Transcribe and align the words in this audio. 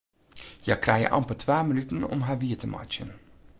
Hja 0.63 0.75
krije 0.83 1.11
amper 1.17 1.37
twa 1.43 1.59
minuten 1.69 1.99
om 2.13 2.19
har 2.27 2.37
wier 2.41 2.59
te 2.61 2.67
meitsjen. 2.73 3.09